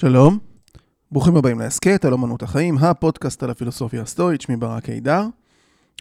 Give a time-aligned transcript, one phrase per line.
[0.00, 0.38] שלום,
[1.12, 5.26] ברוכים הבאים להסכת על אמנות החיים, הפודקאסט על הפילוסופיה הסטואית, שמי ברק הידר.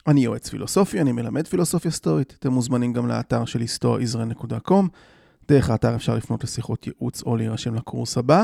[0.08, 2.36] אני יועץ פילוסופי, אני מלמד פילוסופיה סטואית.
[2.40, 4.88] אתם מוזמנים גם לאתר שלי stoaisrael.com.
[5.48, 8.44] דרך האתר אפשר לפנות לשיחות ייעוץ או להירשם לקורס הבא.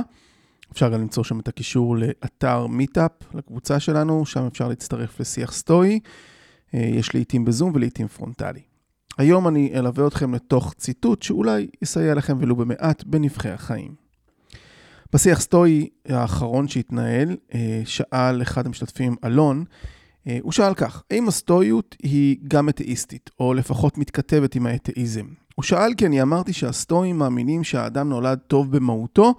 [0.72, 6.00] אפשר גם למצוא שם את הקישור לאתר Meetup, לקבוצה שלנו, שם אפשר להצטרף לשיח סטואי.
[6.74, 8.62] אה, יש לעיתים בזום ולעיתים פרונטלי.
[9.18, 14.05] היום אני אלווה אתכם לתוך ציטוט שאולי יסייע לכם ולו במעט בנבכי החיים.
[15.16, 19.64] בשיח סטואי האחרון שהתנהל, אה, שאל אחד המשתתפים, אלון,
[20.28, 25.26] אה, הוא שאל כך, האם הסטואיות היא גם אתאיסטית, או לפחות מתכתבת עם האתאיזם?
[25.56, 29.34] הוא שאל כי אני אמרתי שהסטואים מאמינים שהאדם נולד טוב במהותו,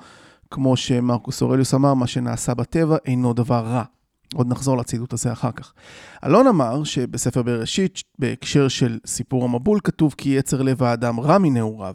[0.50, 3.82] כמו שמרקוס אורליוס אמר, מה שנעשה בטבע אינו דבר רע.
[4.34, 5.72] עוד נחזור לציטוט הזה אחר כך.
[6.24, 11.94] אלון אמר שבספר בראשית, בהקשר של סיפור המבול, כתוב כי יצר לב האדם רע מנעוריו.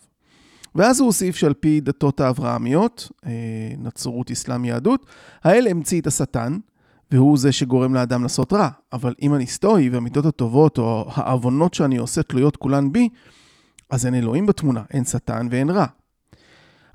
[0.76, 3.32] ואז הוא הוסיף שעל פי דתות האברהמיות, אה,
[3.78, 5.06] נצרות, אסלאם, יהדות,
[5.44, 6.58] האל המציא את השטן,
[7.12, 8.70] והוא זה שגורם לאדם לעשות רע.
[8.94, 13.10] אבל אם אני סטואי והמידות הטובות או העוונות שאני עושה תלויות כולן בי,
[13.90, 15.86] אז אין אלוהים בתמונה, אין שטן ואין רע.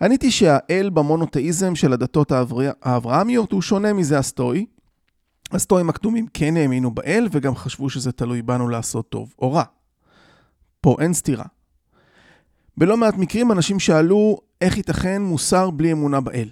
[0.01, 2.33] עניתי שהאל במונותאיזם של הדתות
[2.83, 4.67] האברהמיות הוא שונה מזה הסטואי.
[5.53, 9.63] הסטואים הקדומים כן האמינו באל וגם חשבו שזה תלוי בנו לעשות טוב או רע.
[10.81, 11.45] פה אין סתירה.
[12.79, 16.49] בלא מעט מקרים אנשים שאלו איך ייתכן מוסר בלי אמונה באל.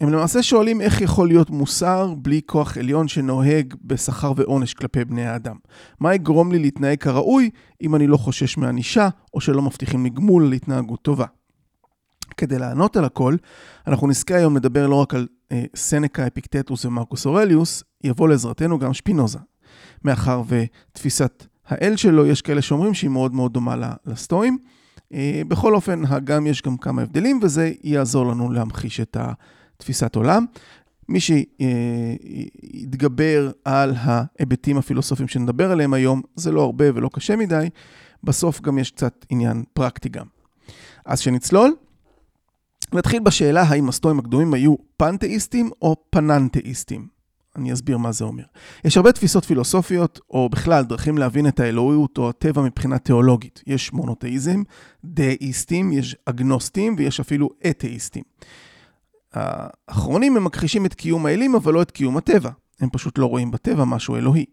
[0.00, 5.26] הם למעשה שואלים איך יכול להיות מוסר בלי כוח עליון שנוהג בשכר ועונש כלפי בני
[5.26, 5.56] האדם.
[6.00, 7.50] מה יגרום לי להתנהג כראוי
[7.82, 11.26] אם אני לא חושש מענישה או שלא מבטיחים לי גמול על התנהגות טובה.
[12.36, 13.36] כדי לענות על הכל,
[13.86, 18.92] אנחנו נזכה היום לדבר לא רק על אה, סנקה, אפיקטטוס ומרקוס אורליוס, יבוא לעזרתנו גם
[18.92, 19.38] שפינוזה.
[20.04, 24.58] מאחר ותפיסת האל שלו, יש כאלה שאומרים שהיא מאוד מאוד דומה לסטואים.
[25.14, 30.44] אה, בכל אופן, גם יש גם כמה הבדלים, וזה יעזור לנו להמחיש את התפיסת עולם.
[31.08, 31.20] מי
[32.80, 37.68] שיתגבר על ההיבטים הפילוסופיים שנדבר עליהם היום, זה לא הרבה ולא קשה מדי,
[38.24, 40.26] בסוף גם יש קצת עניין פרקטי גם.
[41.04, 41.76] אז שנצלול,
[42.92, 47.19] נתחיל בשאלה האם הסטואים הקדומים היו פנתאיסטים או פננתאיסטים.
[47.60, 48.44] אני אסביר מה זה אומר.
[48.84, 53.62] יש הרבה תפיסות פילוסופיות, או בכלל דרכים להבין את האלוהות או הטבע מבחינה תיאולוגית.
[53.66, 54.62] יש מונותאיזם,
[55.04, 58.22] דאיסטים, יש אגנוסטים ויש אפילו אתאיסטים.
[59.32, 62.50] האחרונים הם מכחישים את קיום האלים, אבל לא את קיום הטבע.
[62.80, 64.44] הם פשוט לא רואים בטבע משהו אלוהי.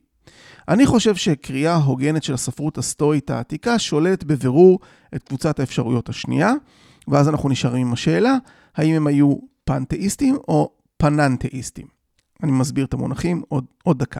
[0.67, 4.79] אני חושב שקריאה הוגנת של הספרות הסטואית העתיקה שולטת בבירור
[5.15, 6.53] את קבוצת האפשרויות השנייה,
[7.07, 8.37] ואז אנחנו נשארים עם השאלה,
[8.75, 9.35] האם הם היו
[9.65, 11.96] פנתאיסטים או פננתאיסטים.
[12.43, 14.19] אני מסביר את המונחים עוד, עוד דקה.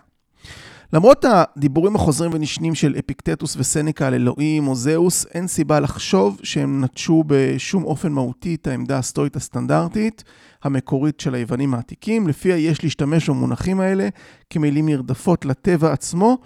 [0.94, 6.84] למרות הדיבורים החוזרים ונשנים של אפיקטטוס וסנקה על אלוהים או זהוס, אין סיבה לחשוב שהם
[6.84, 10.24] נטשו בשום אופן מהותי את העמדה הסטואית הסטנדרטית,
[10.64, 14.10] המקורית של היוונים העתיקים, לפיה יש להשתמש במונחים האלה
[14.50, 16.38] כמילים נרדפות לטבע עצמו,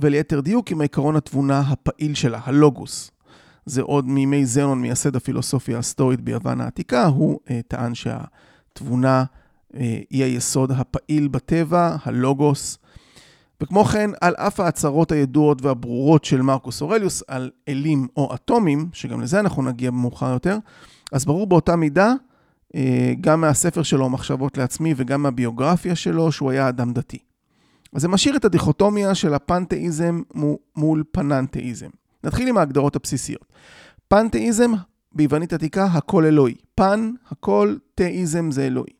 [0.00, 3.10] וליתר דיוק עם העיקרון התבונה הפעיל שלה, הלוגוס.
[3.66, 9.39] זה עוד מימי זנון, מייסד הפילוסופיה הסטואית ביוון העתיקה, הוא uh, טען שהתבונה אה,
[10.10, 12.78] היא היסוד הפעיל בטבע, הלוגוס.
[13.60, 19.20] וכמו כן, על אף ההצהרות הידועות והברורות של מרקוס אורליוס על אלים או אטומים, שגם
[19.20, 20.58] לזה אנחנו נגיע מאוחר יותר,
[21.12, 22.12] אז ברור באותה מידה,
[22.74, 27.18] אה, גם מהספר שלו, מחשבות לעצמי, וגם מהביוגרפיה שלו, שהוא היה אדם דתי.
[27.92, 30.22] אז זה משאיר את הדיכוטומיה של הפנתאיזם
[30.76, 31.88] מול פננתאיזם.
[32.24, 33.52] נתחיל עם ההגדרות הבסיסיות.
[34.08, 34.72] פנתאיזם,
[35.12, 36.54] ביוונית עתיקה, הכל אלוהי.
[36.74, 38.99] פן, הכל, תאיזם זה אלוהי.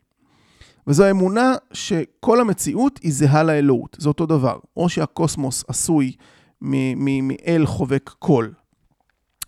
[0.90, 4.58] וזו האמונה שכל המציאות היא זהה לאלוהות, זה אותו דבר.
[4.76, 6.12] או שהקוסמוס עשוי
[6.60, 8.52] מאל חובק קול.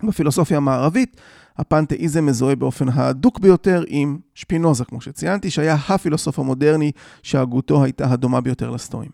[0.02, 1.20] בפילוסופיה המערבית,
[1.56, 8.40] הפנתאיזם מזוהה באופן ההדוק ביותר עם שפינוזה, כמו שציינתי, שהיה הפילוסוף המודרני שהגותו הייתה הדומה
[8.40, 9.10] ביותר לסטואים.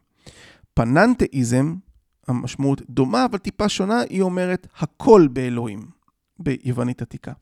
[0.75, 1.75] פננתאיזם,
[2.29, 5.98] המשמעות דומה אבל טיפה שונה, היא אומרת הכל באלוהים.
[6.39, 7.33] ביוונית עתיקה.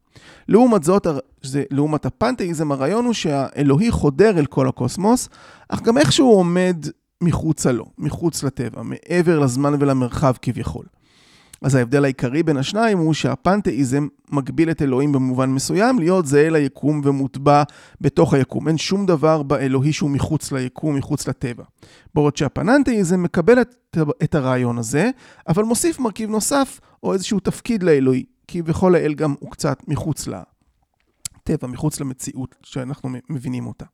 [0.48, 1.06] לעומת זאת,
[1.42, 5.28] זה, לעומת הפנתאיזם, הרעיון הוא שהאלוהי חודר אל כל הקוסמוס,
[5.68, 6.86] אך גם איכשהו עומד
[7.20, 10.84] מחוצה לו, מחוץ לטבע, מעבר לזמן ולמרחב כביכול.
[11.62, 17.00] אז ההבדל העיקרי בין השניים הוא שהפנתאיזם מגביל את אלוהים במובן מסוים להיות זהה ליקום
[17.04, 17.62] ומוטבע
[18.00, 18.68] בתוך היקום.
[18.68, 21.64] אין שום דבר באלוהי שהוא מחוץ ליקום, מחוץ לטבע.
[22.14, 25.10] בעוד שהפננתאיזם מקבל את, את הרעיון הזה,
[25.48, 30.28] אבל מוסיף מרכיב נוסף או איזשהו תפקיד לאלוהי, כי בכל האל גם הוא קצת מחוץ
[30.28, 33.84] לטבע, מחוץ למציאות שאנחנו מבינים אותה.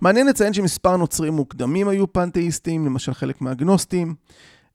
[0.00, 4.14] מעניין לציין שמספר נוצרים מוקדמים היו פנתאיסטים, למשל חלק מהגנוסטים,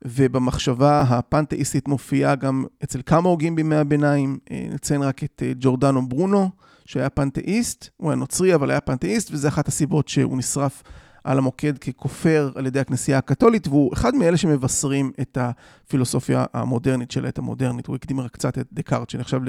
[0.05, 6.09] ובמחשבה הפנתאיסטית מופיעה גם אצל כמה הוגים בימי הביניים, אה, נציין רק את אה, ג'ורדנו
[6.09, 6.49] ברונו,
[6.85, 10.83] שהיה פנתאיסט, הוא היה נוצרי אבל היה פנתאיסט, וזה אחת הסיבות שהוא נשרף
[11.23, 17.25] על המוקד ככופר על ידי הכנסייה הקתולית, והוא אחד מאלה שמבשרים את הפילוסופיה המודרנית של
[17.25, 17.87] העת המודרנית.
[17.87, 19.39] הוא הקדים רק קצת את דקארט, שנחשב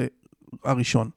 [0.64, 1.10] הראשון.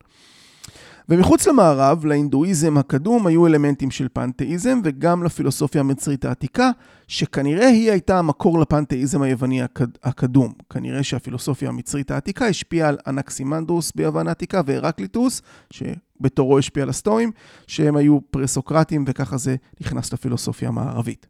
[1.09, 6.71] ומחוץ למערב, להינדואיזם הקדום, היו אלמנטים של פנתאיזם, וגם לפילוסופיה המצרית העתיקה,
[7.07, 9.87] שכנראה היא הייתה המקור לפנתאיזם היווני הקד...
[10.03, 10.53] הקדום.
[10.69, 17.31] כנראה שהפילוסופיה המצרית העתיקה השפיעה על אנקסימנדוס ביוון העתיקה והרקליטוס, שבתורו השפיע על הסטואים,
[17.67, 21.27] שהם היו פרסוקרטים, וככה זה נכנס לפילוסופיה המערבית.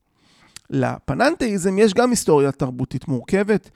[0.70, 3.70] לפננתאיזם יש גם היסטוריה תרבותית מורכבת,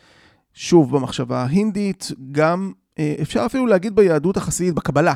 [0.54, 5.14] שוב במחשבה ההינדית, גם אה, אפשר אפילו להגיד ביהדות החסידית, בקבלה,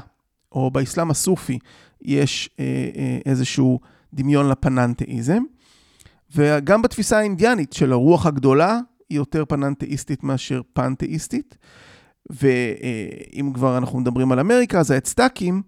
[0.55, 1.59] או באסלאם הסופי,
[2.01, 2.65] יש אה,
[2.95, 3.79] אה, איזשהו
[4.13, 5.43] דמיון לפננתאיזם.
[6.35, 8.79] וגם בתפיסה האינדיאנית של הרוח הגדולה,
[9.09, 11.57] היא יותר פננתאיסטית מאשר פנתאיסטית.
[12.29, 15.61] ואם כבר אנחנו מדברים על אמריקה, אז האצטקים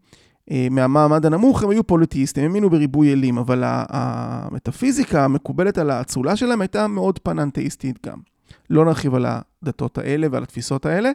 [0.72, 6.62] מהמעמד הנמוך הם היו פוליטיסטים, הם האמינו בריבוי אלים, אבל המטאפיזיקה המקובלת על האצולה שלהם
[6.62, 8.18] הייתה מאוד פננתאיסטית גם.
[8.70, 11.12] לא נרחיב על הדתות האלה ועל התפיסות האלה,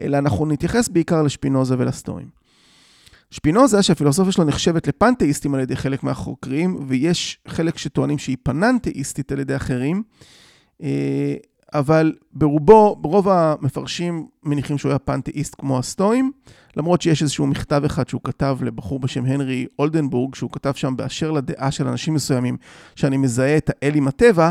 [0.00, 2.43] אלא אנחנו נתייחס בעיקר לשפינוזה ולסטואים.
[3.34, 9.40] שפינוזה, שהפילוסופיה שלו נחשבת לפנתאיסטים על ידי חלק מהחוקרים, ויש חלק שטוענים שהיא פננתאיסטית על
[9.40, 10.02] ידי אחרים,
[10.82, 11.34] אה,
[11.74, 16.32] אבל ברובו, ברוב המפרשים מניחים שהוא היה פנתאיסט כמו הסטואים,
[16.76, 21.30] למרות שיש איזשהו מכתב אחד שהוא כתב לבחור בשם הנרי אולדנבורג, שהוא כתב שם באשר
[21.30, 22.56] לדעה של אנשים מסוימים,
[22.96, 24.50] שאני מזהה את האל עם הטבע,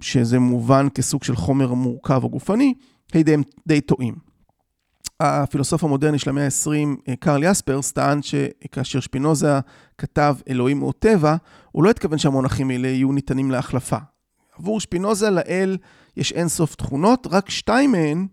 [0.00, 2.74] שזה מובן כסוג של חומר מורכב או גופני,
[3.14, 4.27] הם די טועים.
[5.20, 9.58] הפילוסוף המודרני של המאה ה-20, קרל יספרס, טען שכאשר שפינוזה
[9.98, 11.36] כתב אלוהים או טבע,
[11.72, 13.96] הוא לא התכוון שהמונחים האלה יהיו ניתנים להחלפה.
[14.58, 15.76] עבור שפינוזה לאל
[16.16, 18.26] יש אינסוף תכונות, רק שתיים מהן,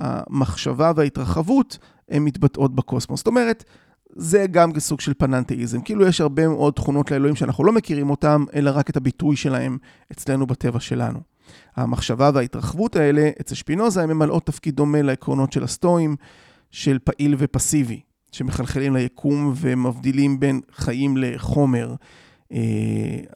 [0.00, 1.78] המחשבה וההתרחבות,
[2.08, 3.20] הן מתבטאות בקוסמוס.
[3.20, 3.64] זאת אומרת,
[4.16, 5.80] זה גם כסוג של פננתאיזם.
[5.80, 9.78] כאילו יש הרבה מאוד תכונות לאלוהים שאנחנו לא מכירים אותם, אלא רק את הביטוי שלהם
[10.12, 11.35] אצלנו בטבע שלנו.
[11.76, 16.16] המחשבה וההתרחבות האלה, אצל שפינוזה, הן ממלאות תפקיד דומה לעקרונות של הסטואים,
[16.70, 18.00] של פעיל ופסיבי,
[18.32, 21.94] שמחלחלים ליקום ומבדילים בין חיים לחומר.
[22.52, 22.58] אה,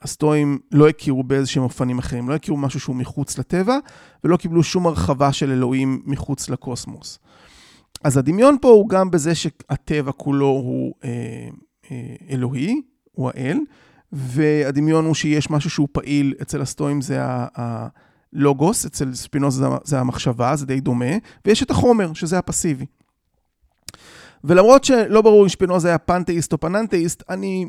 [0.03, 3.79] הסטואים לא הכירו באיזשהם אופנים אחרים, לא הכירו משהו שהוא מחוץ לטבע,
[4.25, 7.19] ולא קיבלו שום הרחבה של אלוהים מחוץ לקוסמוס.
[8.05, 11.11] אז הדמיון פה הוא גם בזה שהטבע כולו הוא אה,
[11.91, 12.83] אה, אלוהי,
[13.13, 13.59] הוא האל,
[14.13, 17.21] והדמיון הוא שיש משהו שהוא פעיל, אצל הסטואים זה
[18.37, 22.87] הלוגוס, אצל ספינוזה זה המחשבה, זה די דומה, ויש את החומר, שזה הפסיבי.
[24.45, 27.67] ולמרות שלא ברור אם שפינוזה היה פנתאיסט או פננתאיסט, אני,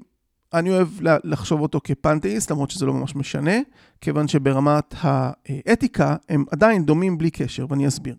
[0.54, 3.56] אני אוהב לחשוב אותו כפנתאיסט, למרות שזה לא ממש משנה,
[4.02, 8.16] כיוון שברמת האתיקה הם עדיין דומים בלי קשר, ואני אסביר.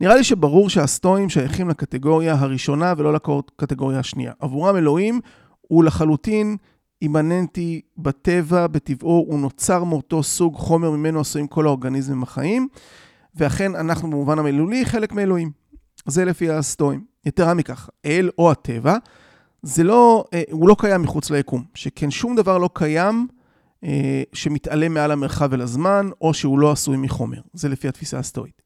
[0.00, 4.32] נראה לי שברור שהסטואים שייכים לקטגוריה הראשונה ולא לקטגוריה השנייה.
[4.40, 5.20] עבורם אלוהים
[5.60, 6.56] הוא לחלוטין
[7.02, 12.68] אימננטי בטבע, בטבעו, הוא נוצר מאותו סוג חומר ממנו עשויים כל האורגניזמים החיים,
[13.34, 15.50] ואכן אנחנו במובן המילולי חלק מאלוהים.
[16.06, 17.04] זה לפי הסטואים.
[17.26, 18.96] יתרה מכך, האל או הטבע,
[19.62, 23.26] זה לא, אה, הוא לא קיים מחוץ ליקום, שכן שום דבר לא קיים
[23.84, 27.40] אה, שמתעלם מעל המרחב ולזמן, או שהוא לא עשוי מחומר.
[27.52, 28.62] זה לפי התפיסה הסטואית.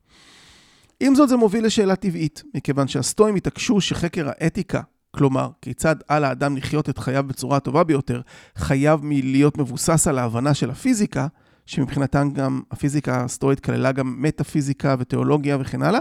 [1.00, 4.80] עם זאת זה מוביל לשאלה טבעית, מכיוון שהסטואים התעקשו שחקר האתיקה
[5.10, 8.20] כלומר, כיצד על האדם לחיות את חייו בצורה הטובה ביותר,
[8.56, 11.26] חייב מלהיות מבוסס על ההבנה של הפיזיקה,
[11.66, 16.00] שמבחינתם גם הפיזיקה הסטורית כללה גם מטאפיזיקה ותיאולוגיה וכן הלאה,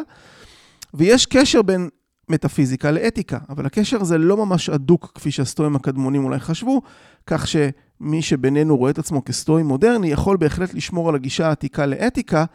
[0.94, 1.90] ויש קשר בין
[2.30, 6.82] מטאפיזיקה לאתיקה, אבל הקשר הזה לא ממש הדוק כפי שהסטואים הקדמונים אולי חשבו,
[7.28, 12.46] כך שמי שבינינו רואה את עצמו כסטואי מודרני, יכול בהחלט לשמור על הגישה העתיקה לאתיקה,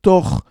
[0.00, 0.42] תוך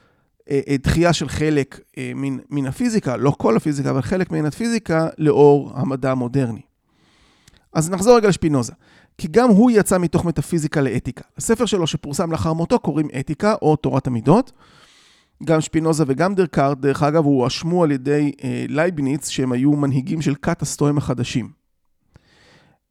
[0.79, 5.71] דחייה של חלק אה, מן, מן הפיזיקה, לא כל הפיזיקה, אבל חלק מן הפיזיקה, לאור
[5.75, 6.61] המדע המודרני.
[7.73, 8.73] אז נחזור רגע לשפינוזה.
[9.17, 11.23] כי גם הוא יצא מתוך מטאפיזיקה לאתיקה.
[11.37, 14.51] הספר שלו שפורסם לאחר מותו קוראים אתיקה או תורת המידות.
[15.43, 20.35] גם שפינוזה וגם דרקארט, דרך אגב, הואשמו על ידי אה, לייבניץ שהם היו מנהיגים של
[20.41, 21.64] כת הסטואים החדשים.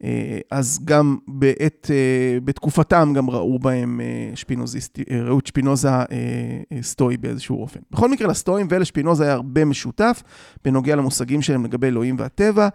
[0.04, 5.88] אה, אז גם בעת, אה, בתקופתם גם ראו בהם אה, שפינוזיסטי, ראו את שפינוזה
[6.82, 7.80] סטואי באיזשהו אופן.
[7.90, 10.23] בכל מקרה, לסטואים ולשפינוזה היה הרבה משותף
[10.64, 12.68] בנוגע למושגים שלהם לגבי אלוהים והטבע,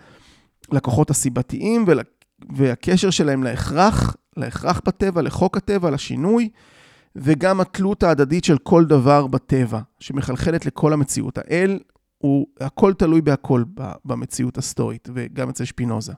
[0.71, 1.99] לכוחות הסיבתיים ול...
[2.55, 6.49] והקשר שלהם להכרח, להכרח בטבע, לחוק הטבע, לשינוי,
[7.15, 11.37] וגם התלות ההדדית של כל דבר בטבע, שמחלחלת לכל המציאות.
[11.37, 11.79] האל
[12.17, 13.63] הוא, הכל תלוי בהכל
[14.05, 16.13] במציאות הסטואית, וגם אצל שפינוזה.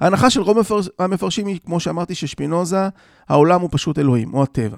[0.00, 0.58] ההנחה של רוב
[0.98, 2.88] המפרשים היא, כמו שאמרתי, ששפינוזה,
[3.28, 4.76] העולם הוא פשוט אלוהים, או הטבע.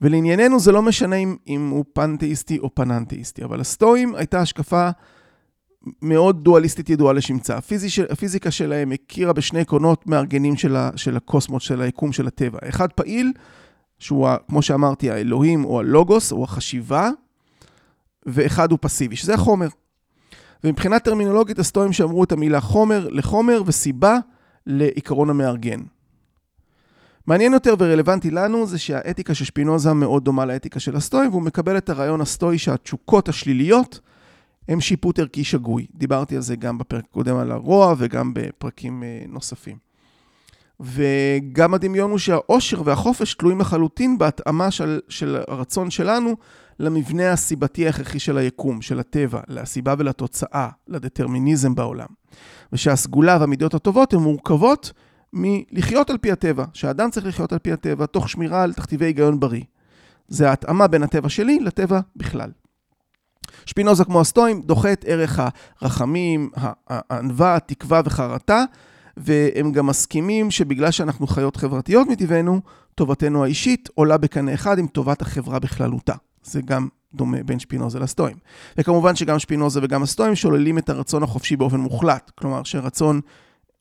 [0.00, 4.90] ולענייננו זה לא משנה אם, אם הוא פנתאיסטי או פננתאיסטי, אבל הסטואים הייתה השקפה
[6.02, 7.58] מאוד דואליסטית ידועה לשמצה.
[8.10, 12.58] הפיזיקה שלהם הכירה בשני עקרונות מארגנים של, ה, של הקוסמוס, של היקום של הטבע.
[12.68, 13.32] אחד פעיל,
[13.98, 17.10] שהוא, כמו שאמרתי, האלוהים או הלוגוס, או החשיבה,
[18.26, 19.68] ואחד הוא פסיבי, שזה החומר.
[20.64, 24.18] ומבחינה טרמינולוגית, הסטואים שאמרו את המילה חומר לחומר וסיבה
[24.66, 25.80] לעיקרון המארגן.
[27.26, 31.76] מעניין יותר ורלוונטי לנו זה שהאתיקה של שפינוזה מאוד דומה לאתיקה של הסטואים, והוא מקבל
[31.76, 34.00] את הרעיון הסטואי שהתשוקות השליליות
[34.68, 35.86] הם שיפוט ערכי שגוי.
[35.94, 39.76] דיברתי על זה גם בפרק הקודם על הרוע וגם בפרקים אה, נוספים.
[40.80, 46.36] וגם הדמיון הוא שהאושר והחופש תלויים לחלוטין בהתאמה של, של הרצון שלנו
[46.78, 52.06] למבנה הסיבתי ההכרחי של היקום, של הטבע, לסיבה ולתוצאה, לדטרמיניזם בעולם.
[52.72, 54.92] ושהסגולה והמידות הטובות הן מורכבות
[55.32, 59.40] מלחיות על פי הטבע, שהאדם צריך לחיות על פי הטבע, תוך שמירה על תכתיבי היגיון
[59.40, 59.62] בריא.
[60.28, 62.50] זה ההתאמה בין הטבע שלי לטבע בכלל.
[63.66, 65.40] שפינוזה כמו הסטואים דוחה את ערך
[65.80, 66.50] הרחמים,
[66.88, 68.64] הענווה, התקווה וחרטה,
[69.16, 72.60] והם גם מסכימים שבגלל שאנחנו חיות חברתיות מטבענו,
[72.94, 76.14] טובתנו האישית עולה בקנה אחד עם טובת החברה בכללותה.
[76.46, 78.36] זה גם דומה בין שפינוזה לסטואים.
[78.78, 82.30] וכמובן שגם שפינוזה וגם הסטואים שוללים את הרצון החופשי באופן מוחלט.
[82.34, 83.20] כלומר, שרצון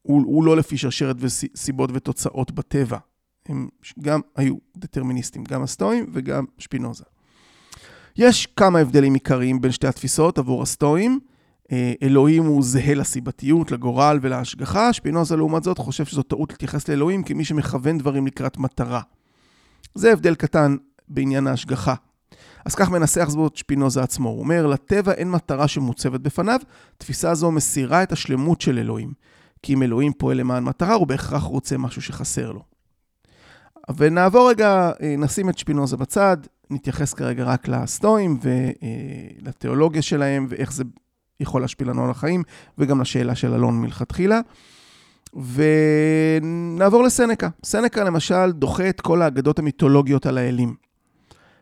[0.02, 2.98] הוא, הוא לא לפי שרשרת וסיבות ותוצאות בטבע.
[3.50, 3.68] הם
[4.02, 7.04] גם היו דטרמיניסטים, גם הסטואים וגם שפינוזה.
[8.18, 11.20] יש כמה הבדלים עיקריים בין שתי התפיסות עבור הסטואים.
[11.72, 14.94] אה, אלוהים הוא זהה לסיבתיות, לגורל ולהשגחה.
[14.94, 19.02] שפינוזה לעומת זאת חושב שזו טעות להתייחס לאלוהים כמי שמכוון דברים לקראת מטרה.
[19.96, 20.76] זה הבדל קטן
[21.08, 21.94] בעניין ההשגחה.
[22.66, 24.30] אז כך מנסח זאת שפינוזה עצמו.
[24.30, 26.60] הוא אומר, לטבע אין מטרה שמוצבת בפניו,
[26.98, 29.14] תפיסה זו מסירה את השלמות של אלוהים.
[29.62, 32.64] כי אם אלוהים פועל למען מטרה, הוא בהכרח רוצה משהו שחסר לו.
[33.98, 36.38] ונעבור רגע, אה, נשים את שפינוזה בצד,
[36.70, 38.40] נתייחס כרגע רק לסטואים
[39.42, 40.84] ולתיאולוגיה שלהם ואיך זה
[41.40, 42.44] יכול להשפיע לנו על החיים,
[42.78, 44.40] וגם לשאלה של אלון מלכתחילה.
[45.54, 47.50] ונעבור לסנקה.
[47.64, 50.85] סנקה למשל דוחה את כל האגדות המיתולוגיות על האלים.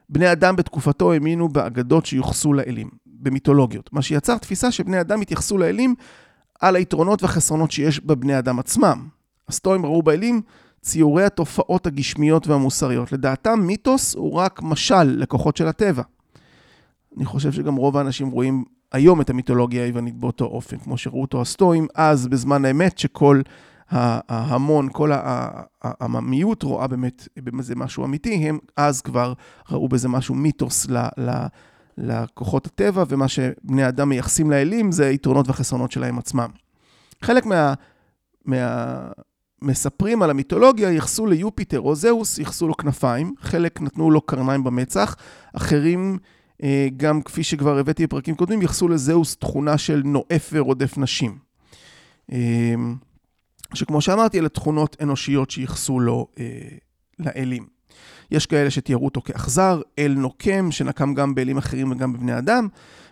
[0.09, 5.95] בני אדם בתקופתו האמינו באגדות שיוחסו לאלים, במיתולוגיות, מה שיצר תפיסה שבני אדם התייחסו לאלים
[6.59, 9.07] על היתרונות והחסרונות שיש בבני אדם עצמם.
[9.47, 10.41] הסטואים ראו באלים
[10.81, 13.11] ציורי התופעות הגשמיות והמוסריות.
[13.11, 16.03] לדעתם מיתוס הוא רק משל לכוחות של הטבע.
[17.17, 21.41] אני חושב שגם רוב האנשים רואים היום את המיתולוגיה היוונית באותו אופן, כמו שראו אותו
[21.41, 23.41] הסטואים, אז בזמן האמת שכל
[23.93, 25.11] ההמון, כל
[25.83, 29.33] העממיות רואה באמת בזה משהו אמיתי, הם אז כבר
[29.71, 31.31] ראו בזה משהו מיתוס ל, ל,
[31.97, 36.49] לכוחות הטבע, ומה שבני אדם מייחסים לאלים זה היתרונות והחסרונות שלהם עצמם.
[37.21, 37.73] חלק מה...
[38.45, 39.09] מה
[39.63, 45.15] מספרים על המיתולוגיה, ייחסו ליופיטר או זהוס, ייחסו לו כנפיים, חלק נתנו לו קרניים במצח,
[45.53, 46.17] אחרים,
[46.63, 51.37] אה, גם כפי שכבר הבאתי בפרקים קודמים, ייחסו לזהוס תכונה של נואף ורודף נשים.
[53.73, 56.45] שכמו שאמרתי, אלה תכונות אנושיות שייחסו לו אה,
[57.19, 57.67] לאלים.
[58.31, 62.67] יש כאלה שתיארו אותו כאכזר, אל נוקם, שנקם גם באלים אחרים וגם בבני אדם.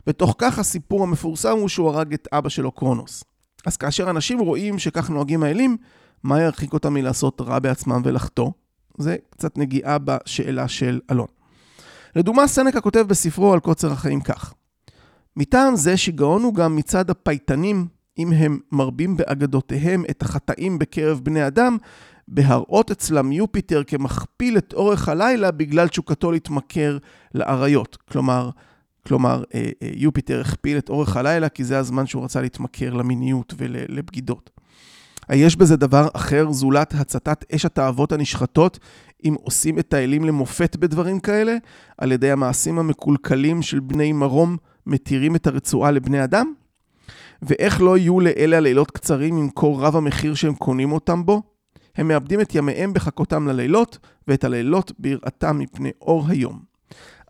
[0.08, 3.24] בתוך כך הסיפור המפורסם הוא שהוא הרג את אבא שלו קרונוס.
[3.65, 5.77] אז כאשר אנשים רואים שכך נוהגים האלים,
[6.24, 8.51] מה ירחיק אותם מלעשות רע בעצמם ולחטוא?
[8.98, 11.27] זה קצת נגיעה בשאלה של אלון.
[12.15, 14.53] לדוגמה, סנקה כותב בספרו על קוצר החיים כך:
[15.38, 17.88] מטעם זה שיגעון הוא גם מצד הפייטנים,
[18.18, 21.77] אם הם מרבים באגדותיהם את החטאים בקרב בני אדם,
[22.27, 26.98] בהראות אצלם יופיטר כמכפיל את אורך הלילה בגלל תשוקתו להתמכר
[27.36, 27.98] לאריות.
[28.12, 28.50] כלומר,
[29.08, 33.53] כלומר, אה, אה, יופיטר הכפיל את אורך הלילה כי זה הזמן שהוא רצה להתמכר למיניות
[33.58, 34.50] ולבגידות.
[35.27, 38.80] היש בזה דבר אחר זולת הצתת אש התאוות הנשחטות,
[39.25, 41.58] אם עושים את האלים למופת בדברים כאלה,
[41.98, 46.53] על ידי המעשים המקולקלים של בני מרום מתירים את הרצועה לבני אדם?
[47.41, 51.41] ואיך לא יהיו לאלה הלילות קצרים עם כה רב המחיר שהם קונים אותם בו?
[51.95, 56.60] הם מאבדים את ימיהם בחכותם ללילות, ואת הלילות ביראתם מפני אור היום.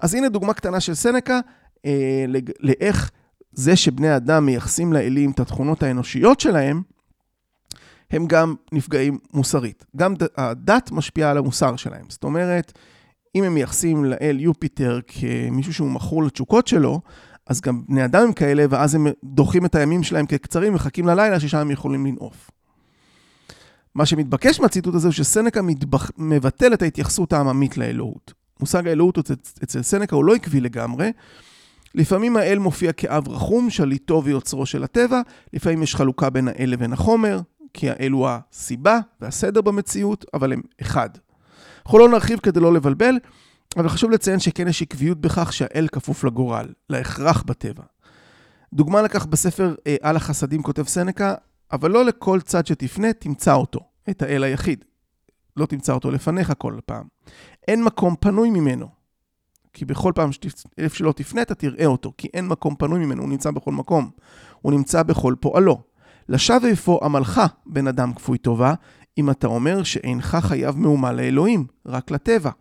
[0.02, 1.40] אז הנה דוגמה קטנה של סנקה,
[1.86, 2.26] אה,
[2.60, 3.12] לאיך
[3.52, 6.82] זה שבני אדם מייחסים לאלים את התכונות האנושיות שלהם,
[8.12, 9.86] הם גם נפגעים מוסרית.
[9.96, 12.06] גם הדת משפיעה על המוסר שלהם.
[12.10, 12.72] זאת אומרת,
[13.36, 17.02] אם הם מייחסים לאל יופיטר כמישהו שהוא מכור לתשוקות שלו,
[17.48, 21.40] אז גם בני אדם הם כאלה, ואז הם דוחים את הימים שלהם כקצרים, מחכים ללילה
[21.40, 22.52] ששם הם יכולים לנעוף.
[23.96, 26.12] מה שמתבקש מהציטוט הזה הוא שסנקה מתבח...
[26.18, 28.34] מבטל את ההתייחסות העממית לאלוהות.
[28.60, 29.34] מושג האלוהות אצל,
[29.64, 31.12] אצל סנקה הוא לא עקבי לגמרי.
[31.96, 35.22] לפעמים האל מופיע כאב רחום, שליטו ויוצרו של הטבע,
[35.54, 37.42] לפעמים יש חלוקה בין האל לבין החומר,
[37.74, 41.10] כי האל הוא הסיבה והסדר במציאות, אבל הם אחד.
[41.86, 43.16] אנחנו לא נרחיב כדי לא לבלבל,
[43.78, 47.84] אבל חשוב לציין שכן יש עקביות בכך שהאל כפוף לגורל, להכרח בטבע.
[48.74, 51.36] דוגמה לכך בספר אה, על החסדים כותב סנקה,
[51.72, 54.86] אבל לא לכל צד שתפנה תמצא אותו, את האל היחיד.
[55.58, 57.06] לא תמצא אותו לפניך כל פעם.
[57.68, 58.88] אין מקום פנוי ממנו.
[59.74, 60.30] כי בכל פעם
[60.78, 64.10] איפה שלא תפנה אתה תראה אותו, כי אין מקום פנוי ממנו, הוא נמצא בכל מקום.
[64.62, 65.82] הוא נמצא בכל פועלו.
[66.30, 68.74] לשווא אפוא עמלך, בן אדם כפוי טובה,
[69.18, 72.52] אם אתה אומר שאינך חייב מהומה לאלוהים, רק לטבע.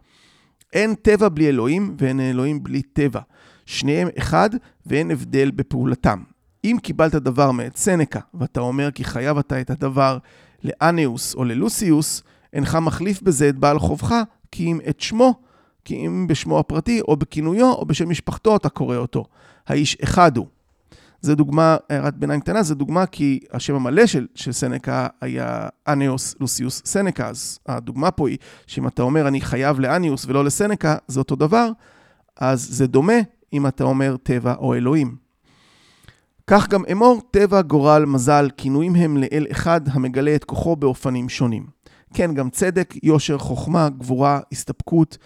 [0.72, 3.20] אין טבע בלי אלוהים ואין אלוהים בלי טבע.
[3.66, 4.50] שניהם אחד
[4.86, 6.22] ואין הבדל בפעולתם.
[6.64, 10.18] אם קיבלת דבר מאת סנקה ואתה אומר כי חייב אתה את הדבר
[10.64, 12.22] לאניוס או ללוסיוס,
[12.52, 14.14] אינך מחליף בזה את בעל חובך,
[14.50, 15.34] כי אם את שמו,
[15.84, 19.24] כי אם בשמו הפרטי או בכינויו או בשם משפחתו אתה קורא אותו.
[19.66, 20.46] האיש אחד הוא.
[21.20, 26.34] זה דוגמה, הערת ביניים קטנה, זה דוגמה כי השם המלא של, של סנקה היה אניוס
[26.40, 31.20] לוסיוס סנקה, אז הדוגמה פה היא שאם אתה אומר אני חייב לאניוס ולא לסנקה, זה
[31.20, 31.70] אותו דבר,
[32.36, 33.18] אז זה דומה
[33.52, 35.16] אם אתה אומר טבע או אלוהים.
[36.46, 41.66] כך גם אמור טבע, גורל, מזל, כינויים הם לאל אחד המגלה את כוחו באופנים שונים.
[42.14, 45.18] כן, גם צדק, יושר, חוכמה, גבורה, הסתפקות,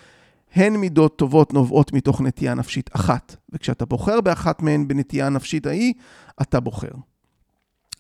[0.55, 5.95] הן מידות טובות נובעות מתוך נטייה נפשית אחת, וכשאתה בוחר באחת מהן בנטייה הנפשית ההיא,
[6.43, 6.91] אתה בוחר.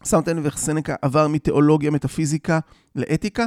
[0.04, 2.58] סמטן וחסנקה עבר מתיאולוגיה, מטאפיזיקה
[2.94, 3.46] לאתיקה.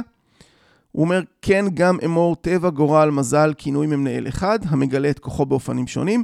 [0.92, 5.46] הוא אומר, כן, גם אמור טבע, גורל, מזל, כינויים הם לאל אחד, המגלה את כוחו
[5.46, 6.22] באופנים שונים.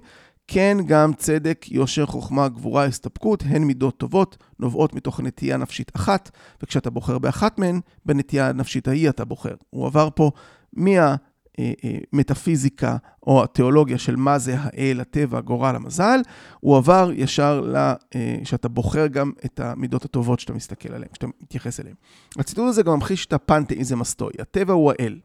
[0.49, 6.31] כן, גם צדק, יושר, חוכמה, גבורה, הסתפקות, הן מידות טובות, נובעות מתוך נטייה נפשית אחת,
[6.63, 9.55] וכשאתה בוחר באחת מהן, בנטייה הנפשית ההיא אתה בוחר.
[9.71, 10.31] הוא עבר פה
[10.73, 11.15] מה...
[11.59, 12.97] אה, אה, מטאפיזיקה
[13.27, 16.21] או התיאולוגיה של מה זה האל, הטבע, הגורל, המזל,
[16.61, 17.77] הוא עבר ישר ל...
[17.77, 21.97] אה, שאתה בוחר גם את המידות הטובות שאתה מסתכל עליהן, שאתה מתייחס אליהן.
[22.39, 25.19] הציטוט הזה גם ממחיש את הפנתאיזם הסטואי, הטבע הוא האל.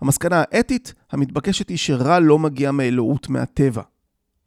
[0.00, 3.82] המסקנה האתית המתבקשת היא שרע לא מגיע מאלוהות מהטבע,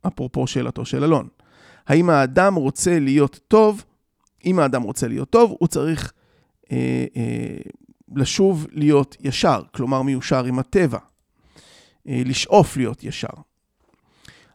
[0.07, 1.27] אפרופו שאלתו של אלון.
[1.87, 3.83] האם האדם רוצה להיות טוב?
[4.45, 6.13] אם האדם רוצה להיות טוב, הוא צריך
[6.71, 7.57] אה, אה,
[8.15, 10.99] לשוב להיות ישר, כלומר מיושר עם הטבע.
[12.07, 13.27] אה, לשאוף להיות ישר.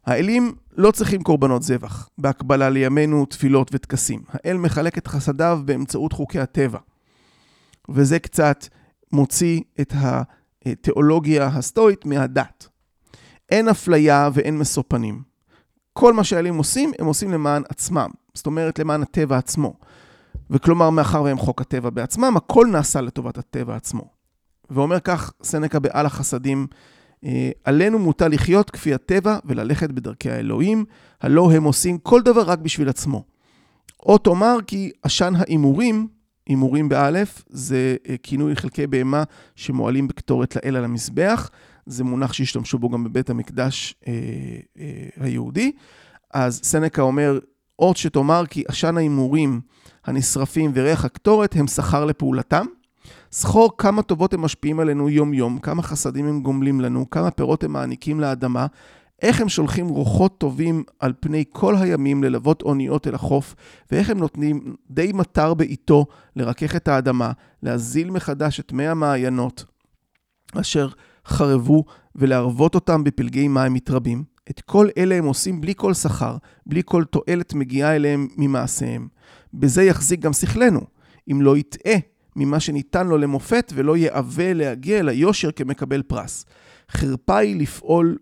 [0.07, 4.23] האלים לא צריכים קורבנות זבח, בהקבלה לימינו תפילות וטקסים.
[4.29, 6.79] האל מחלק את חסדיו באמצעות חוקי הטבע.
[7.89, 8.67] וזה קצת
[9.13, 9.93] מוציא את
[10.65, 12.69] התיאולוגיה הסטואית מהדת.
[13.51, 15.23] אין אפליה ואין משוא פנים.
[15.93, 18.11] כל מה שהאלים עושים, הם עושים למען עצמם.
[18.35, 19.75] זאת אומרת, למען הטבע עצמו.
[20.51, 24.05] וכלומר, מאחר והם חוק הטבע בעצמם, הכל נעשה לטובת הטבע עצמו.
[24.71, 26.67] ואומר כך סנקה בעל החסדים
[27.25, 30.85] אה, עלינו מוטל לחיות כפי הטבע וללכת בדרכי האלוהים,
[31.21, 33.25] הלא הם עושים כל דבר רק בשביל עצמו.
[34.07, 36.09] או תאמר כי עשן ההימורים,
[36.47, 39.25] הימורים באלף, זה אה, כינוי חלקי בהמה
[39.57, 41.51] שמועלים בקטורת לאל על המזבח,
[41.87, 44.13] זה מונח שהשתמשו בו גם בבית המקדש אה,
[44.79, 45.73] אה, היהודי.
[46.35, 47.39] אז סנקה אומר,
[47.77, 49.61] עוד שתאמר כי עשן ההימורים
[50.05, 52.67] הנשרפים וריח הקטורת הם שכר לפעולתם.
[53.31, 57.73] זכור כמה טובות הם משפיעים עלינו יום-יום, כמה חסדים הם גומלים לנו, כמה פירות הם
[57.73, 58.67] מעניקים לאדמה,
[59.23, 63.55] איך הם שולחים רוחות טובים על פני כל הימים ללוות אוניות אל החוף,
[63.91, 66.07] ואיך הם נותנים די מטר בעיתו
[66.37, 67.33] לרכך את האדמה,
[67.63, 69.65] להזיל מחדש את מי המעיינות,
[70.61, 70.89] אשר
[71.27, 71.85] חרבו,
[72.17, 74.34] ולהרוות אותם בפלגי מים מתרבים.
[74.51, 79.09] את כל אלה הם עושים בלי כל שכר, בלי כל תועלת מגיעה אליהם ממעשיהם.
[79.55, 80.81] בזה יחזיק גם שכלנו,
[81.33, 81.97] אם לא יטעה
[82.37, 86.45] ממה שניתן לו למופת ולא יאווה להגיע אל היושר כמקבל פרס.
[86.91, 88.19] חרפה היא לפעול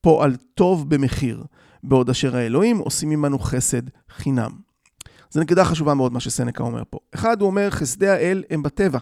[0.00, 1.44] פועל טוב במחיר,
[1.84, 4.50] בעוד אשר האלוהים עושים עמנו חסד חינם.
[5.30, 6.98] זו נקודה חשובה מאוד מה שסנקה אומר פה.
[7.14, 8.98] אחד, הוא אומר, חסדי האל הם בטבע.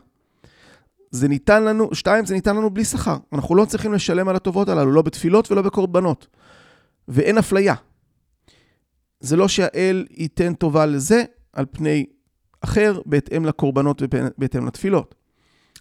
[1.11, 3.17] זה ניתן לנו, שתיים, זה ניתן לנו בלי שכר.
[3.33, 6.27] אנחנו לא צריכים לשלם על הטובות הללו, לא בתפילות ולא בקורבנות.
[7.09, 7.75] ואין אפליה.
[9.21, 12.07] זה לא שהאל ייתן טובה לזה על פני
[12.61, 15.15] אחר בהתאם לקורבנות ובהתאם לתפילות.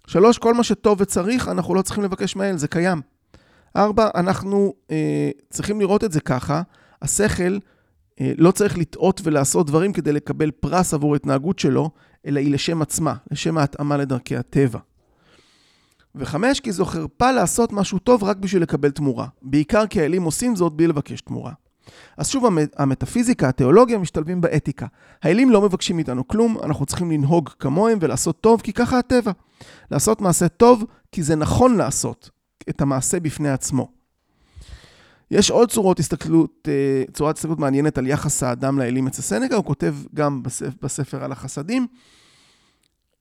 [0.06, 3.00] שלוש, כל מה שטוב וצריך, אנחנו לא צריכים לבקש מהאל, זה קיים.
[3.76, 6.62] ארבע, אנחנו אה, צריכים לראות את זה ככה,
[7.02, 7.58] השכל
[8.20, 11.90] אה, לא צריך לטעות ולעשות דברים כדי לקבל פרס עבור התנהגות שלו,
[12.26, 14.78] אלא היא לשם עצמה, לשם ההתאמה לדרכי הטבע.
[16.14, 19.26] וחמש, כי זו חרפה לעשות משהו טוב רק בשביל לקבל תמורה.
[19.42, 21.52] בעיקר כי האלים עושים זאת בלי לבקש תמורה.
[22.16, 22.44] אז שוב,
[22.76, 24.86] המטאפיזיקה, התיאולוגיה, משתלבים באתיקה.
[25.22, 29.32] האלים לא מבקשים מאיתנו כלום, אנחנו צריכים לנהוג כמוהם ולעשות טוב, כי ככה הטבע.
[29.90, 32.30] לעשות מעשה טוב, כי זה נכון לעשות
[32.68, 33.88] את המעשה בפני עצמו.
[35.30, 39.64] יש עוד צורות הסתכלות, אה, צורת הסתכלות מעניינת על יחס האדם לאלים אצל סנקה, הוא
[39.64, 40.42] כותב גם
[40.82, 41.86] בספר, על החסדים.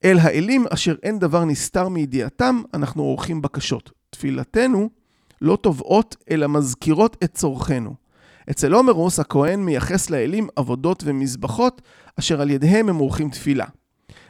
[0.05, 3.91] אל האלים אשר אין דבר נסתר מידיעתם, אנחנו עורכים בקשות.
[4.09, 4.89] תפילתנו
[5.41, 7.95] לא תובעות, אלא מזכירות את צורכנו.
[8.49, 11.81] אצל הומרוס הכהן מייחס לאלים עבודות ומזבחות,
[12.19, 13.65] אשר על ידיהם הם עורכים תפילה.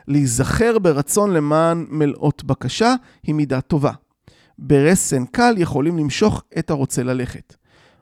[0.07, 3.91] להיזכר ברצון למען מלאות בקשה היא מידה טובה.
[4.59, 7.55] ברסן קל יכולים למשוך את הרוצה ללכת.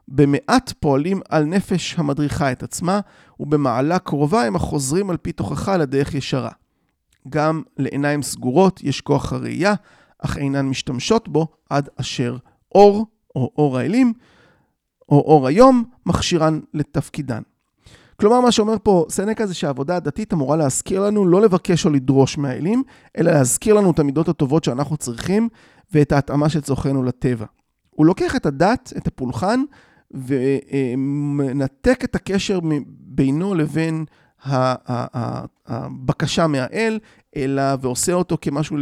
[0.07, 2.99] במעט פועלים על נפש המדריכה את עצמה,
[3.39, 6.60] ובמעלה קרובה הם החוזרים על פי תוכחה לדרך ישרה.
[7.29, 9.73] גם לעיניים סגורות יש כוח הראייה,
[10.19, 12.37] אך אינן משתמשות בו עד אשר
[12.75, 13.05] אור,
[13.35, 14.13] או אור האלים,
[15.09, 17.41] או אור היום, מכשירן לתפקידן.
[18.19, 22.37] כלומר, מה שאומר פה סנקה זה שהעבודה הדתית אמורה להזכיר לנו לא לבקש או לדרוש
[22.37, 22.83] מהאלים,
[23.17, 25.49] אלא להזכיר לנו את המידות הטובות שאנחנו צריכים
[25.91, 27.45] ואת ההתאמה של צורכנו לטבע.
[27.89, 29.63] הוא לוקח את הדת, את הפולחן,
[30.11, 34.05] ומנתק את הקשר בינו לבין
[35.67, 36.99] הבקשה מהאל,
[37.35, 38.77] אלא ועושה אותו כמשהו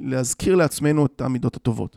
[0.00, 1.96] להזכיר לעצמנו את המידות הטובות.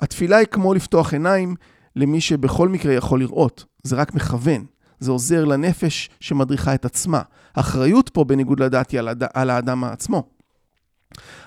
[0.00, 1.56] התפילה היא כמו לפתוח עיניים
[1.96, 4.64] למי שבכל מקרה יכול לראות, זה רק מכוון.
[4.98, 7.22] זה עוזר לנפש שמדריכה את עצמה.
[7.54, 9.22] האחריות פה, בניגוד לדעת, היא על, הד...
[9.34, 10.22] על האדם עצמו.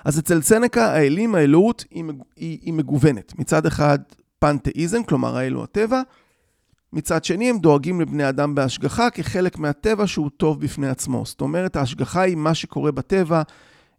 [0.04, 2.04] אז אצל סנקה, האלים, האלוהות, היא,
[2.36, 3.38] היא, היא מגוונת.
[3.38, 3.98] מצד אחד,
[4.38, 6.02] פנתאיזם, כלומר האל הוא הטבע.
[6.92, 11.22] מצד שני, הם דואגים לבני אדם בהשגחה כחלק מהטבע שהוא טוב בפני עצמו.
[11.26, 13.42] זאת אומרת, ההשגחה היא מה שקורה בטבע,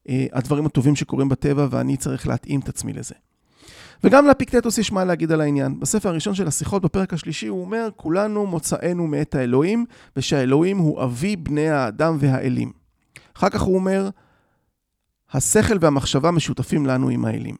[0.09, 3.15] אה, הדברים הטובים שקורים בטבע, ואני צריך להתאים את עצמי לזה.
[4.03, 5.79] וגם לאפיקטטוס יש מה להגיד על העניין.
[5.79, 11.35] בספר הראשון של השיחות, בפרק השלישי, הוא אומר, כולנו מוצאנו מאת האלוהים, ושהאלוהים הוא אבי
[11.35, 12.71] בני האדם והאלים.
[13.37, 14.09] אחר כך הוא אומר,
[15.31, 17.55] השכל והמחשבה משותפים לנו עם האלים.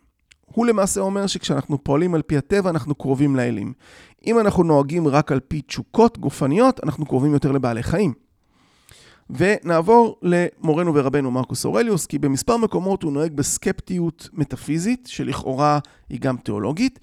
[0.54, 3.74] הוא למעשה אומר שכשאנחנו פועלים על פי הטבע, אנחנו קרובים לאלים.
[4.26, 8.14] אם אנחנו נוהגים רק על פי תשוקות גופניות, אנחנו קרובים יותר לבעלי חיים.
[9.30, 16.38] ונעבור למורנו ורבנו מרקוס אורליוס, כי במספר מקומות הוא נוהג בסקפטיות מטאפיזית, שלכאורה היא גם
[16.38, 17.00] תיאולוגית,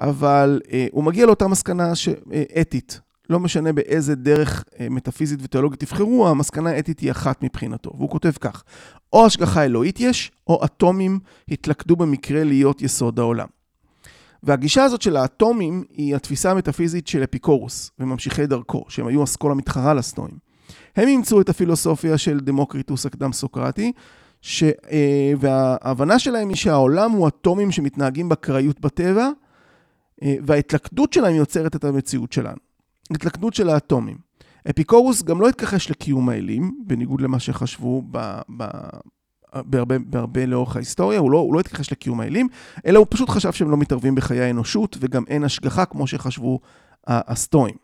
[0.00, 2.08] אבל אה, הוא מגיע לאותה מסקנה ש...
[2.08, 3.00] אה, אתית.
[3.32, 7.90] לא משנה באיזה דרך אה, מטאפיזית ותיאולוגית תבחרו, המסקנה האתית היא אחת מבחינתו.
[7.96, 8.62] והוא כותב כך:
[9.12, 11.18] או השגחה אלוהית יש, או אטומים
[11.48, 13.46] התלכדו במקרה להיות יסוד העולם.
[14.42, 19.94] והגישה הזאת של האטומים היא התפיסה המטאפיזית של אפיקורוס וממשיכי דרכו, שהם היו אסכולה מתחרה
[19.94, 20.34] לסטואים.
[20.96, 23.92] הם אימצו את הפילוסופיה של דמוקריטוס הקדם סוקרטי,
[24.40, 24.62] ש...
[24.62, 29.28] אה, וההבנה שלהם היא שהעולם הוא אטומים שמתנהגים באקראיות בטבע,
[30.22, 32.71] אה, וההתלכדות שלהם יוצרת את המציאות שלנו.
[33.14, 34.16] התלכדות של האטומים.
[34.70, 38.40] אפיקורוס גם לא התכחש לקיום האלים, בניגוד למה שחשבו ב...
[38.56, 38.64] ב...
[39.54, 42.48] בהרבה, בהרבה לאורך ההיסטוריה, הוא לא, הוא לא התכחש לקיום האלים,
[42.86, 46.60] אלא הוא פשוט חשב שהם לא מתערבים בחיי האנושות, וגם אין השגחה כמו שחשבו
[47.06, 47.74] הסטואים.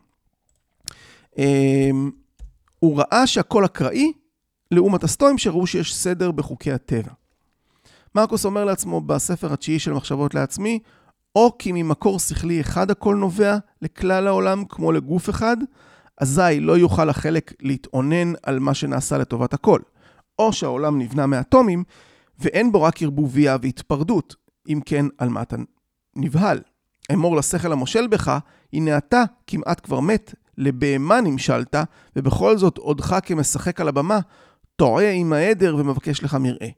[1.37, 2.11] אמ,
[2.79, 4.11] הוא ראה שהכל אקראי,
[4.71, 7.11] לעומת הסטואים שראו שיש סדר בחוקי הטבע.
[8.15, 10.79] מרקוס אומר לעצמו בספר התשיעי של מחשבות לעצמי,
[11.35, 15.57] או כי ממקור שכלי אחד הכל נובע לכלל העולם כמו לגוף אחד,
[16.17, 19.79] אזי לא יוכל החלק להתאונן על מה שנעשה לטובת הכל.
[20.39, 21.83] או שהעולם נבנה מאטומים,
[22.39, 24.35] ואין בו רק ערבוביה והתפרדות,
[24.69, 25.55] אם כן, על מה אתה
[26.15, 26.61] נבהל.
[27.13, 28.37] אמור לשכל המושל בך,
[28.73, 31.75] הנה אתה כמעט כבר מת, לבהמה נמשלת,
[32.15, 34.19] ובכל זאת עודך כמשחק על הבמה,
[34.75, 36.69] טועה עם העדר ומבקש לך מרעה.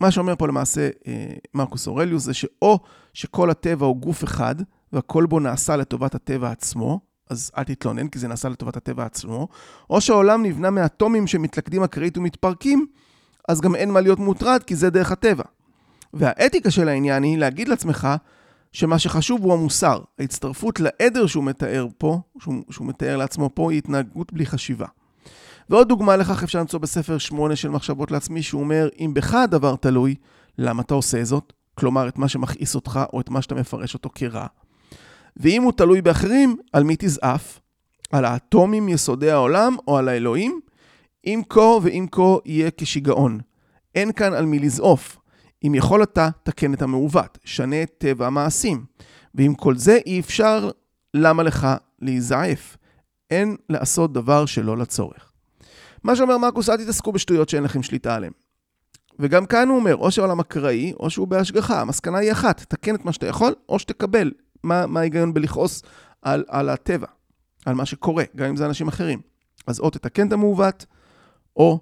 [0.00, 2.78] מה שאומר פה למעשה אה, מרקוס אורליוס זה שאו
[3.12, 4.54] שכל הטבע הוא גוף אחד,
[4.92, 9.48] והכל בו נעשה לטובת הטבע עצמו, אז אל תתלונן כי זה נעשה לטובת הטבע עצמו,
[9.90, 12.86] או שהעולם נבנה מאטומים שמתלכדים אקראית ומתפרקים,
[13.48, 15.44] אז גם אין מה להיות מוטרד כי זה דרך הטבע.
[16.14, 18.08] והאתיקה של העניין היא להגיד לעצמך
[18.72, 20.00] שמה שחשוב הוא המוסר.
[20.18, 24.86] ההצטרפות לעדר שהוא מתאר פה, שהוא, שהוא מתאר לעצמו פה, היא התנהגות בלי חשיבה.
[25.70, 29.76] ועוד דוגמה לכך אפשר למצוא בספר 8 של מחשבות לעצמי, שהוא אומר, אם בך הדבר
[29.76, 30.14] תלוי,
[30.58, 31.52] למה אתה עושה זאת?
[31.74, 34.46] כלומר, את מה שמכעיס אותך, או את מה שאתה מפרש אותו כרע.
[35.36, 37.60] ואם הוא תלוי באחרים, על מי תזעף?
[38.12, 40.60] על האטומים יסודי העולם, או על האלוהים?
[41.26, 43.40] אם כה ואם כה יהיה כשיגעון.
[43.94, 45.18] אין כאן על מי לזעוף.
[45.66, 48.84] אם יכול אתה, תקן את המעוות, שנה את טבע המעשים.
[49.34, 50.70] ועם כל זה אי אפשר,
[51.14, 51.66] למה לך
[52.02, 52.76] להיזעף?
[53.30, 55.25] אין לעשות דבר שלא לצורך.
[56.06, 58.32] מה שאומר מרקוס, אל תתעסקו בשטויות שאין לכם שליטה עליהן.
[59.18, 61.80] וגם כאן הוא אומר, או שהעולם אקראי, או שהוא בהשגחה.
[61.80, 64.32] המסקנה היא אחת, תקן את מה שאתה יכול, או שתקבל.
[64.62, 65.82] מה, מה ההיגיון בלכעוס
[66.22, 67.06] על, על הטבע,
[67.66, 69.20] על מה שקורה, גם אם זה אנשים אחרים.
[69.66, 70.86] אז או תתקן את המעוות,
[71.56, 71.80] או,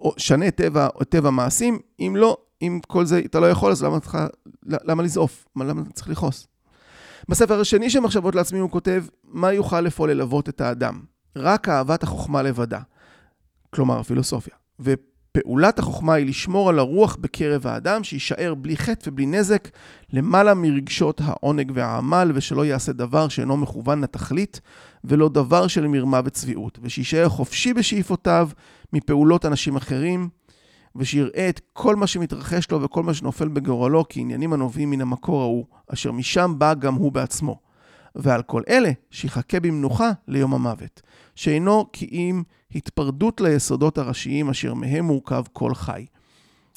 [0.00, 3.82] או שנה טבע, או טבע מעשים, אם לא, אם כל זה אתה לא יכול, אז
[3.82, 3.98] למה,
[4.66, 5.46] למה לזעוף?
[5.56, 6.46] למה אתה צריך לכעוס?
[7.28, 11.00] בספר השני של מחשבות לעצמי הוא כותב, מה יוכל לפעול ללוות את האדם?
[11.36, 12.80] רק אהבת החוכמה לבדה.
[13.70, 14.54] כלומר, הפילוסופיה.
[15.32, 19.68] פעולת החוכמה היא לשמור על הרוח בקרב האדם, שיישאר בלי חטא ובלי נזק,
[20.12, 24.60] למעלה מרגשות העונג והעמל, ושלא יעשה דבר שאינו מכוון לתכלית,
[25.04, 28.48] ולא דבר של מרמה וצביעות, ושיישאר חופשי בשאיפותיו
[28.92, 30.28] מפעולות אנשים אחרים,
[30.96, 35.66] ושיראה את כל מה שמתרחש לו וכל מה שנופל בגורלו כעניינים הנובעים מן המקור ההוא,
[35.92, 37.60] אשר משם בא גם הוא בעצמו.
[38.14, 41.02] ועל כל אלה שיחכה במנוחה ליום המוות,
[41.34, 42.42] שאינו כי אם
[42.74, 46.06] התפרדות ליסודות הראשיים אשר מהם מורכב כל חי.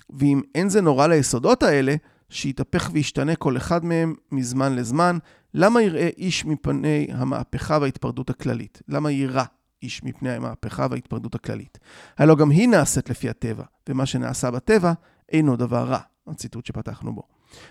[0.10, 1.96] ואם אין זה נורא ליסודות האלה,
[2.30, 5.18] שיתהפך וישתנה כל אחד מהם מזמן לזמן,
[5.54, 8.82] למה יראה איש מפני המהפכה וההתפרדות הכללית?
[8.88, 9.44] למה יירא
[9.84, 11.80] איש מפני המהפכה וההתפרדות הכללית?
[12.18, 14.94] הלא גם היא נעשית לפי הטבע, ומה שנעשה בטבע
[15.32, 16.00] אינו דבר רע.
[16.28, 17.24] הציטוט שפתחנו בו.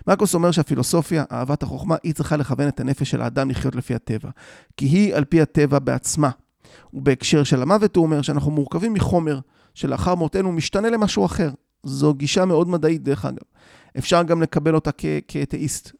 [0.06, 4.30] מרקוס אומר שהפילוסופיה, אהבת החוכמה, היא צריכה לכוון את הנפש של האדם לחיות לפי הטבע.
[4.76, 6.30] כי היא על פי הטבע בעצמה.
[6.94, 9.40] ובהקשר של המוות הוא אומר שאנחנו מורכבים מחומר
[9.74, 11.50] שלאחר מותנו משתנה למשהו אחר.
[11.82, 13.42] זו גישה מאוד מדעית דרך אגב.
[13.98, 14.90] אפשר גם לקבל אותה
[15.28, 15.92] כאתאיסט,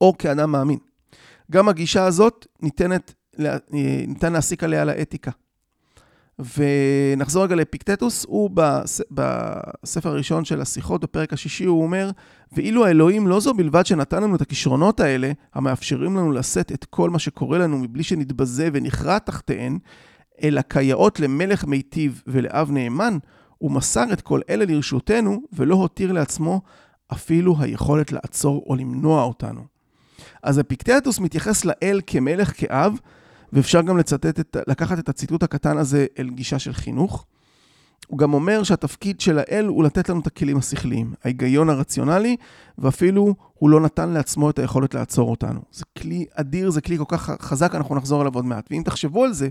[0.00, 0.78] או כאדם מאמין.
[1.50, 3.14] גם הגישה הזאת ניתנת,
[4.06, 5.30] ניתן להסיק עליה לאתיקה.
[6.56, 9.00] ונחזור רגע לאפיקטטוס, הוא בס...
[9.10, 12.10] בספר הראשון של השיחות, בפרק השישי, הוא אומר,
[12.52, 17.10] ואילו האלוהים לא זו בלבד שנתן לנו את הכישרונות האלה, המאפשרים לנו לשאת את כל
[17.10, 19.78] מה שקורה לנו מבלי שנתבזה ונכרע תחתיהן,
[20.42, 23.18] אלא כיאות למלך מיטיב ולאב נאמן,
[23.58, 26.60] הוא מסר את כל אלה לרשותנו, ולא הותיר לעצמו
[27.12, 29.60] אפילו היכולת לעצור או למנוע אותנו.
[30.42, 32.98] אז אפיקטטוס מתייחס לאל כמלך, כאב,
[33.52, 37.26] ואפשר גם לצטט את, לקחת את הציטוט הקטן הזה אל גישה של חינוך.
[38.08, 42.36] הוא גם אומר שהתפקיד של האל הוא לתת לנו את הכלים השכליים, ההיגיון הרציונלי,
[42.78, 45.60] ואפילו הוא לא נתן לעצמו את היכולת לעצור אותנו.
[45.72, 48.68] זה כלי אדיר, זה כלי כל כך חזק, אנחנו נחזור אליו עוד מעט.
[48.70, 49.48] ואם תחשבו על זה,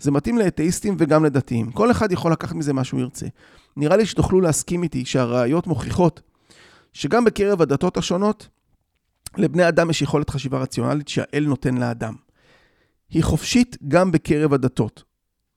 [0.00, 1.70] זה מתאים לאתאיסטים וגם לדתיים.
[1.70, 3.26] כל אחד יכול לקחת מזה מה שהוא ירצה.
[3.76, 6.20] נראה לי שתוכלו להסכים איתי שהראיות מוכיחות
[6.92, 8.48] שגם בקרב הדתות השונות,
[9.36, 12.14] לבני אדם יש יכולת חשיבה רציונלית שהאל נותן לאדם.
[13.10, 15.02] היא חופשית גם בקרב הדתות,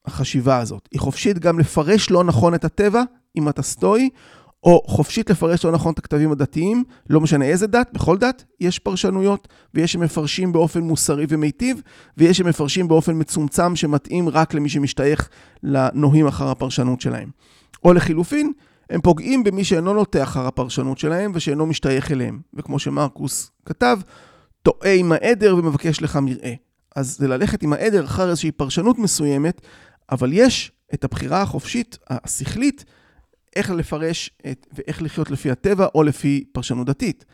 [0.06, 0.90] החשיבה הזאת.
[0.92, 3.04] היא חופשית גם לפרש לא נכון את הטבע,
[3.38, 4.10] אם אתה סטואי,
[4.64, 8.80] או חופשית לפרש לא נכון את הכתבים הדתיים, לא משנה איזה דת, בכל דת יש
[8.80, 11.82] פרשנויות, ויש שמפרשים באופן מוסרי ומיטיב,
[12.18, 15.30] ויש שמפרשים באופן מצומצם שמתאים רק למי שמשתייך
[15.64, 17.30] לנוהים אחר הפרשנות שלהם.
[17.84, 18.52] או לחילופין,
[18.90, 22.40] הם פוגעים במי שאינו נוטה אחר הפרשנות שלהם ושאינו משתייך אליהם.
[22.54, 24.00] וכמו שמרקוס כתב,
[24.62, 26.54] טועה עם העדר ומבקש לך מרעה.
[26.96, 29.62] אז זה ללכת עם העדר אחר איזושהי פרשנות מסוימת,
[30.12, 32.86] אבל יש את הבחירה החופשית, השכלית,
[33.56, 37.26] איך לפרש את, ואיך לחיות לפי הטבע או לפי פרשנות דתית.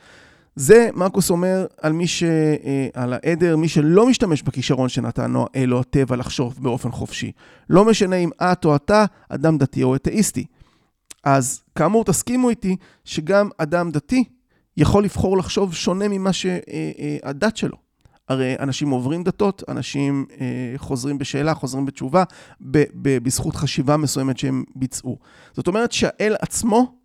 [0.56, 2.24] זה מרקוס אומר על מי ש...
[2.24, 7.32] אה, על העדר, מי שלא משתמש בכישרון שנתנו אלו הטבע לחשוב באופן חופשי.
[7.69, 10.45] לא משנה אם את או אתה אדם דתי או אתאיסטי.
[11.24, 14.24] אז כאמור, תסכימו איתי שגם אדם דתי
[14.78, 17.88] יכול לבחור לחשוב שונה ממה שהדת אה, אה, שלו.
[18.30, 22.24] הרי אנשים עוברים דתות, אנשים אה, חוזרים בשאלה, חוזרים בתשובה,
[22.62, 25.18] ב- ב- בזכות חשיבה מסוימת שהם ביצעו.
[25.54, 26.96] זאת אומרת שהאל עצמו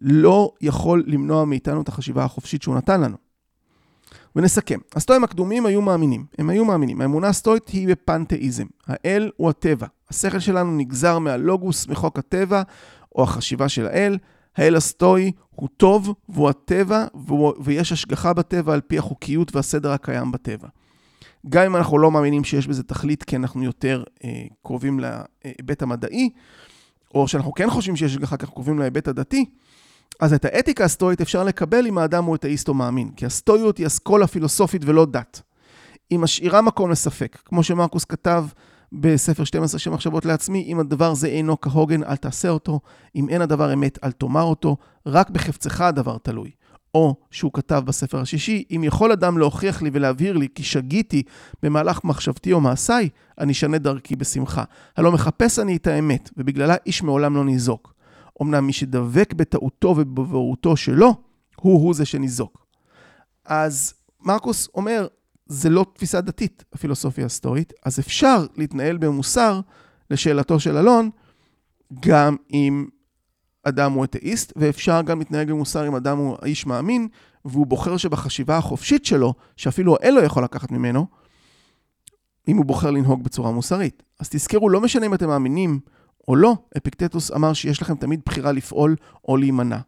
[0.00, 3.16] לא יכול למנוע מאיתנו את החשיבה החופשית שהוא נתן לנו.
[4.36, 4.78] ונסכם.
[4.94, 7.00] הסטואים הקדומים היו מאמינים, הם היו מאמינים.
[7.00, 8.64] האמונה הסטואית היא בפנתאיזם.
[8.86, 9.86] האל הוא הטבע.
[10.10, 12.62] השכל שלנו נגזר מהלוגוס, מחוק הטבע,
[13.14, 14.18] או החשיבה של האל.
[14.56, 20.32] האל הסטואי הוא טוב והוא הטבע, והוא, ויש השגחה בטבע על פי החוקיות והסדר הקיים
[20.32, 20.68] בטבע.
[21.48, 26.30] גם אם אנחנו לא מאמינים שיש בזה תכלית, כי אנחנו יותר אה, קרובים להיבט המדעי,
[27.14, 29.44] או שאנחנו כן חושבים שיש השגחה, כי אנחנו קרובים להיבט הדתי,
[30.20, 33.86] אז את האתיקה הסטואית אפשר לקבל אם האדם הוא אתאיסט או מאמין, כי הסטואיות היא
[33.86, 35.42] אסכולה פילוסופית ולא דת.
[36.10, 38.44] היא משאירה מקום לספק, כמו שמרקוס כתב
[39.00, 42.80] בספר 12 של מחשבות לעצמי, אם הדבר זה אינו כהוגן, אל תעשה אותו,
[43.16, 44.76] אם אין הדבר אמת, אל תאמר אותו,
[45.06, 46.50] רק בחפצך הדבר תלוי.
[46.94, 51.22] או שהוא כתב בספר השישי, אם יכול אדם להוכיח לי ולהבהיר לי כי שגיתי
[51.62, 54.64] במהלך מחשבתי או מעשיי, אני אשנה דרכי בשמחה.
[54.96, 57.94] הלא מחפש אני את האמת, ובגללה איש מעולם לא ניזוק.
[58.42, 61.14] אמנם מי שדבק בטעותו ובבורותו שלו,
[61.60, 62.66] הוא-הוא זה שניזוק.
[63.44, 65.06] אז מרקוס אומר,
[65.46, 69.60] זה לא תפיסה דתית, הפילוסופיה הסטורית, אז אפשר להתנהל במוסר,
[70.10, 71.10] לשאלתו של אלון,
[72.00, 72.86] גם אם
[73.64, 77.08] אדם הוא אתאיסט, ואפשר גם להתנהג במוסר אם אדם הוא איש מאמין,
[77.44, 81.06] והוא בוחר שבחשיבה החופשית שלו, שאפילו האל לא יכול לקחת ממנו,
[82.48, 84.02] אם הוא בוחר לנהוג בצורה מוסרית.
[84.20, 85.80] אז תזכרו, לא משנה אם אתם מאמינים
[86.28, 88.96] או לא, אפיקטטוס אמר שיש לכם תמיד בחירה לפעול
[89.28, 89.78] או להימנע.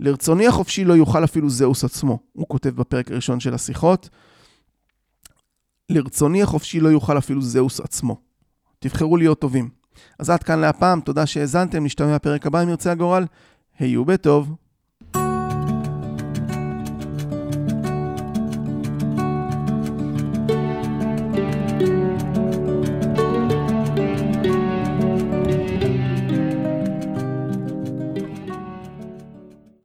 [0.00, 4.08] לרצוני החופשי לא יוכל אפילו זהוס עצמו, הוא כותב בפרק הראשון של השיחות.
[5.90, 8.16] לרצוני החופשי לא יוכל אפילו זהוס עצמו.
[8.78, 9.68] תבחרו להיות טובים.
[10.18, 13.24] אז עד כאן להפעם, תודה שהאזנתם, נשתמע בפרק הבא אם ירצה הגורל.
[13.78, 14.54] היו בטוב.